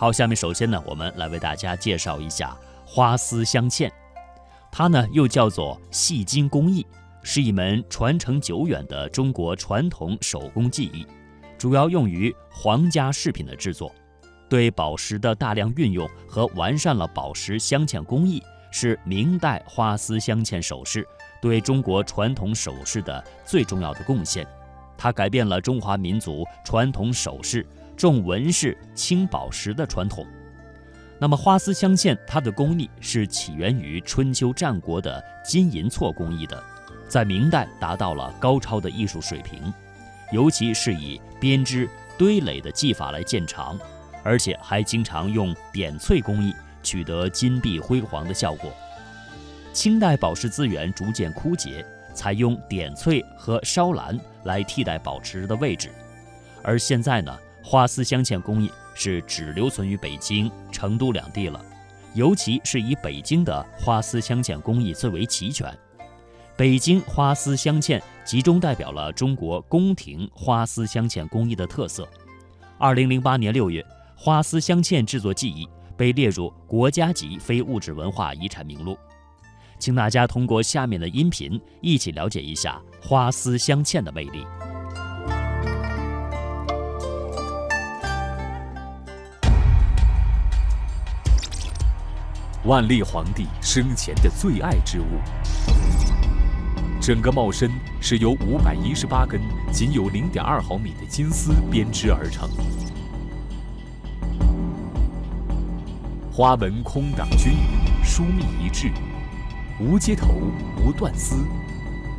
[0.00, 2.56] 好，下面首先呢，我们来为大家介绍一下
[2.86, 3.90] 花丝镶嵌，
[4.72, 6.86] 它呢又叫做细金工艺，
[7.22, 11.06] 是一门传承久远的中国传统手工技艺，
[11.58, 13.92] 主要用于皇家饰品的制作。
[14.48, 21.06] 对宝石的大量运用和完善了宝石镶嵌工艺，是明代花丝镶嵌首饰
[21.42, 24.46] 对中国传统首饰的最重要的贡献。
[24.96, 27.66] 它改变了中华民族传统首饰。
[28.00, 30.26] 重纹饰、轻宝石的传统，
[31.18, 36.64] 那么花丝镶嵌它的工艺是起源于春秋战国的金银错工艺的，
[37.10, 39.70] 在明代达到了高超的艺术水平，
[40.32, 43.78] 尤其是以编织堆垒的技法来见长，
[44.22, 48.72] 而且还经常用点翠工艺取得金碧辉煌的效果。
[49.74, 55.90] 清代宝石资源逐渐枯竭，采用点翠和烧蓝来替代宝石的位置，
[56.62, 57.38] 而现在呢？
[57.62, 61.64] 花丝镶嵌工艺是只留存于北京、成都两地了，
[62.14, 65.72] 尤其是以北京的花丝镶嵌工艺最为齐全。
[66.56, 72.06] 北京花丝镶嵌集中代表了中国宫廷花丝镶嵌工艺的特色。
[72.78, 73.84] 二零零八年六月，
[74.16, 78.96] 花丝镶嵌制作技艺被列入国家级非物质文化遗产名录。
[79.78, 84.44] 请大家通过下面的音频一起了解一下花丝镶嵌的魅力。
[92.70, 95.18] 万历皇帝生前的最爱之物，
[97.00, 97.68] 整个帽身
[98.00, 99.40] 是由五百一十八根
[99.72, 102.48] 仅有零点二毫米的金丝编织而成，
[106.30, 108.92] 花纹空档均匀，疏密一致，
[109.80, 110.28] 无接头，
[110.76, 111.44] 无断丝，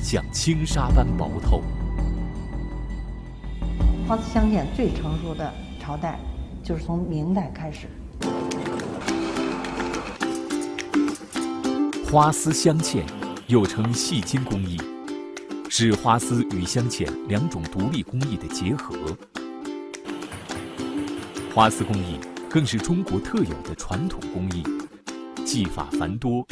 [0.00, 1.60] 像轻纱般薄透。
[4.06, 6.20] 花丝镶嵌最成熟的朝代，
[6.62, 7.88] 就是从明代开始。
[12.08, 13.02] 花丝镶嵌
[13.48, 14.80] 又称细金工艺，
[15.68, 18.94] 是花丝与镶嵌两种独立工艺的结合。
[21.52, 24.62] 花丝工艺更是中国特有的传统工艺，
[25.44, 26.46] 技法繁多，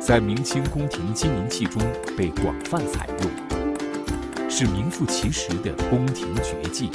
[0.00, 1.80] 在明清宫廷金银器中
[2.16, 6.90] 被广泛采用，是名副其实的宫廷绝技。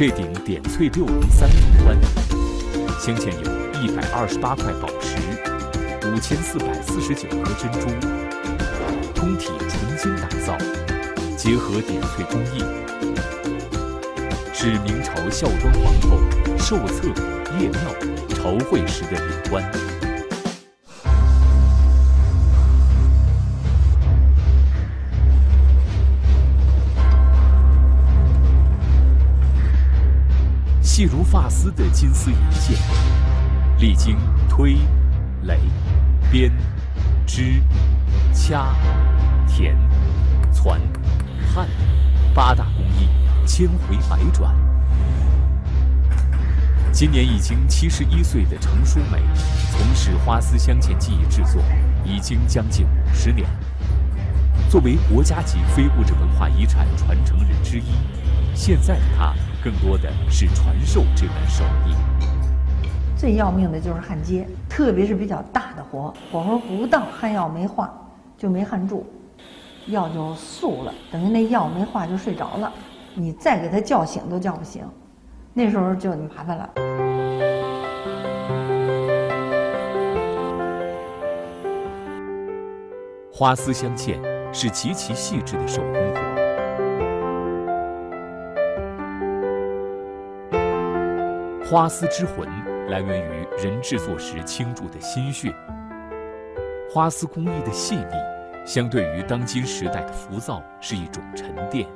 [0.00, 1.98] 这顶点翠六龙三凤冠，
[2.98, 5.18] 镶嵌有一百二十八块宝石，
[6.08, 7.86] 五千四百四十九颗珍珠，
[9.14, 10.56] 通体纯金打造，
[11.36, 12.64] 结合点翠工艺，
[14.54, 16.18] 是明朝孝庄皇后
[16.56, 17.08] 寿册、
[17.58, 17.78] 谒庙、
[18.34, 19.62] 朝会时的顶冠。
[31.00, 32.76] 细如发丝的金丝银线，
[33.78, 34.18] 历经
[34.50, 34.76] 推、
[35.44, 35.58] 垒、
[36.30, 36.52] 编、
[37.26, 37.58] 织、
[38.34, 38.74] 掐、
[39.48, 39.74] 填、
[40.52, 40.78] 攒、
[41.54, 41.66] 焊
[42.34, 43.08] 八大工艺，
[43.46, 44.54] 千回百转。
[46.92, 49.22] 今年已经七十一岁的程淑美，
[49.70, 51.62] 从事花丝镶嵌技艺制作
[52.04, 53.48] 已经将近五十年。
[54.68, 57.86] 作为国家级非物质文化遗产传承人之一，
[58.54, 59.34] 现在的她。
[59.62, 61.94] 更多的是传授这门手艺。
[63.16, 67.92] 最要命的就是焊接，特别是比较大的活，火候不到，焊药没化，
[68.38, 69.04] 就没焊住，
[69.86, 72.72] 药就素了，等于那药没化就睡着了，
[73.14, 74.82] 你再给它叫醒都叫不醒，
[75.52, 76.70] 那时候就麻烦了。
[83.30, 84.16] 花丝镶嵌
[84.52, 86.39] 是极其细致的手工活。
[91.70, 92.48] 花丝之魂
[92.88, 95.54] 来源于人制作时倾注的心血。
[96.92, 101.86] 花丝工艺的细腻，相对于当今时代的浮躁，是一种沉淀。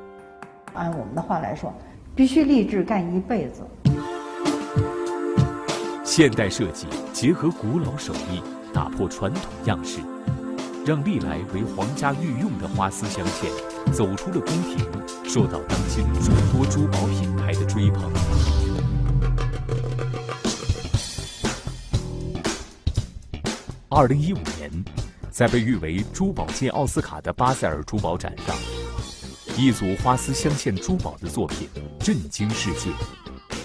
[0.74, 1.74] 按我们的话来说，
[2.14, 3.64] 必须立志干一辈子。
[6.04, 8.40] 现代设计结合古老手艺，
[8.72, 9.98] 打破传统样式，
[10.86, 14.86] 让历来为皇家御用的花丝镶嵌走出了宫廷，
[15.28, 18.08] 受到当今众多珠宝品牌的追捧。
[23.96, 24.84] 二零一五年，
[25.30, 28.56] 在被誉为珠宝界奥斯卡的巴塞尔珠宝展上，
[29.56, 31.68] 一组花丝镶嵌珠宝的作品
[32.00, 32.90] 震惊世界，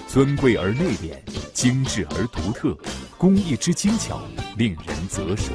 [0.07, 1.17] 尊贵而内敛，
[1.51, 2.77] 精致而独特，
[3.17, 4.19] 工艺之精巧
[4.55, 5.51] 令人啧舌。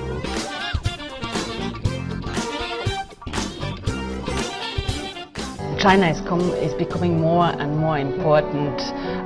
[5.78, 8.80] China is, is, becoming more and more important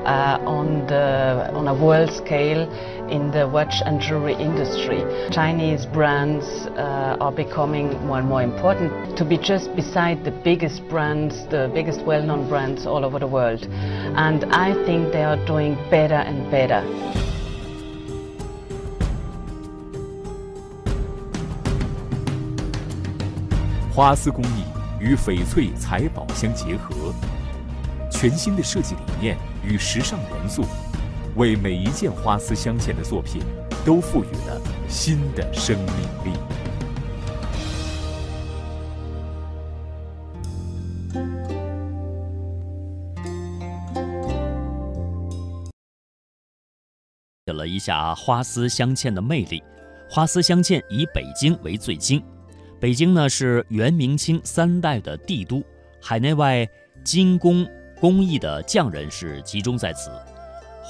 [0.04, 2.68] uh, on, the, on a world scale
[3.09, 5.03] in the watch and jewelry industry.
[5.29, 6.45] Chinese brands
[6.77, 11.69] uh, are becoming more and more important to be just beside the biggest brands, the
[11.73, 13.67] biggest well-known brands all over the world.
[14.15, 16.83] And I think they are doing better and better.
[23.95, 24.63] 花丝工艺
[24.99, 27.13] 与翡翠财宝相结合，
[28.09, 30.63] 全新的设计理念与时尚元素，
[31.38, 33.40] 为每一件花丝镶嵌的作品
[33.86, 35.86] 都赋予了新的生命
[36.24, 36.36] 力。
[47.46, 49.62] 写了一下花丝镶嵌的魅力，
[50.10, 52.20] 花丝镶嵌以北京为最精。
[52.80, 55.62] 北京呢是元明清三代的帝都，
[56.02, 56.68] 海内外
[57.04, 57.64] 精工
[58.00, 60.10] 工艺的匠人是集中在此。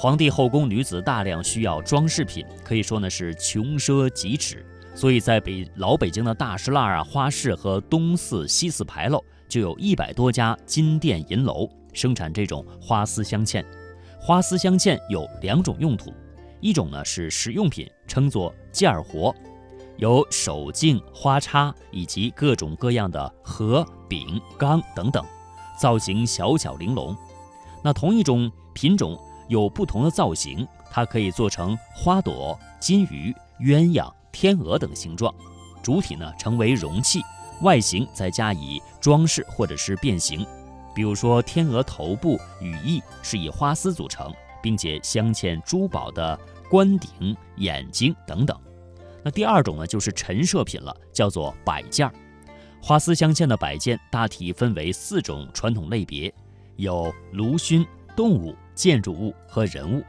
[0.01, 4.63] 皇帝后宫女子大量需要装饰品，可以说呢是穷奢极侈。
[4.95, 13.61] 所以在北老北京的大石栏啊、花市和东四、西四牌楼，就有一百多家金店银楼生产这种花丝镶嵌。
[14.21, 16.13] 花丝镶嵌有两种用途，
[16.61, 19.35] 一种呢是实用品，称作件儿活。
[19.97, 25.21] 有手镜、花叉以及各种各样的盒、饼、缸等等，
[25.77, 27.13] 造型小巧玲珑。
[27.83, 29.19] 那同一种品种
[29.49, 35.33] 有不同的造型，它可以做成花朵、金鱼、鸳鸯、天鹅等形状。
[35.83, 37.19] 主体呢成为容器，
[37.61, 40.45] 外形再加以装饰或者是变形。
[40.95, 46.37] 比如说，天鹅头部羽翼是以花丝组成，并且镶嵌珠宝的
[46.69, 48.59] 冠顶、眼睛等等。
[49.23, 52.13] 那第二种呢，就是陈设品了，叫做摆件儿。
[52.81, 56.33] 花丝镶嵌的摆件大体分为四种传统类别，
[56.75, 57.85] 有炉熏、
[58.15, 60.01] 动物、建筑物和人物。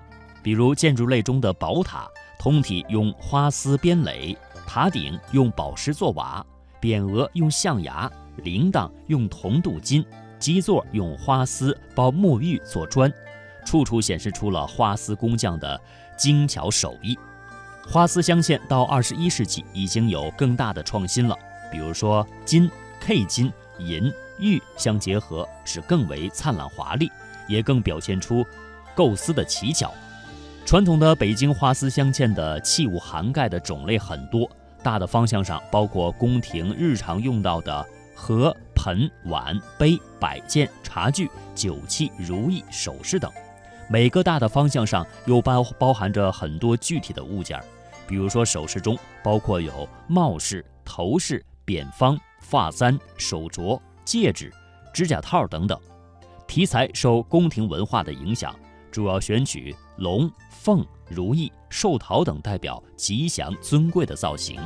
[0.45, 2.09] 比如建筑类中的宝塔，
[2.39, 6.41] 通体用花丝编垒；塔顶用宝石做瓦；
[6.81, 10.05] 匾额用象牙；铃铛用铜镀金；
[10.39, 13.13] 基座用花丝包沐浴做砖，
[13.67, 15.79] 处处显示出了花丝工匠的
[16.17, 17.19] 精巧手艺。
[17.89, 21.37] 花丝镶嵌到二十一世纪已经有更大的创新了，
[21.73, 22.71] 比如说金、
[23.01, 27.11] K 金、银、玉相结合，使更为灿烂华丽，
[27.49, 28.45] 也更表现出
[28.95, 29.93] 构思的奇巧。
[30.67, 34.49] 传统的北京花丝镶嵌的器物涵盖的种类很多，
[34.83, 37.85] 大的方向上包括宫廷日常用到的
[38.15, 43.29] 盒、盆、碗、杯、摆件、茶具、酒器、如意、首饰等；
[43.89, 47.59] 每个大的方向上又包包含着很多具体的物件。
[48.07, 54.53] 比如说，首饰中包括有帽饰、头饰、扁方、发簪、手镯、戒指、
[54.93, 55.81] 指甲套等等。
[56.51, 58.53] 题材受宫廷文化的影响，
[58.91, 64.61] 主要选取龙、凤、如意、寿桃等代表吉祥尊贵的造型。